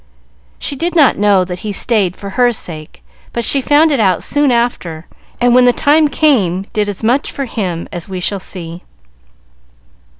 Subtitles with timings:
[0.57, 3.03] She did not know then that he stayed for her sake,
[3.33, 5.05] but she found it out soon after,
[5.39, 8.81] and when the time came did as much for him, as we shall see.